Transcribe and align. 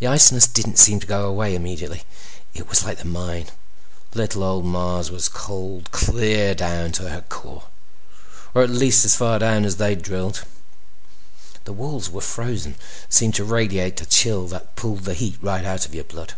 The 0.00 0.06
iciness 0.06 0.46
didn't 0.46 0.76
seem 0.78 1.00
to 1.00 1.06
go 1.06 1.24
away 1.26 1.54
immediately. 1.54 2.02
It 2.52 2.68
was 2.68 2.84
like 2.84 2.98
the 2.98 3.06
mine. 3.06 3.48
Little 4.12 4.42
old 4.42 4.66
Mars 4.66 5.10
was 5.10 5.30
cold 5.30 5.90
clear 5.92 6.54
down 6.54 6.92
to 6.92 7.08
her 7.08 7.22
core—or 7.26 8.62
at 8.62 8.68
least 8.68 9.00
down 9.02 9.06
as 9.06 9.16
far 9.16 9.42
as 9.64 9.76
they'd 9.76 10.02
drilled. 10.02 10.44
The 11.64 11.72
walls 11.72 12.10
were 12.10 12.20
frozen 12.20 12.72
and 12.72 12.80
seemed 13.08 13.34
to 13.36 13.44
radiate 13.46 13.98
a 14.02 14.04
chill 14.04 14.46
that 14.48 14.76
pulled 14.76 15.04
the 15.04 15.14
heat 15.14 15.38
right 15.40 15.64
out 15.64 15.86
of 15.86 15.94
your 15.94 16.04
blood. 16.04 16.34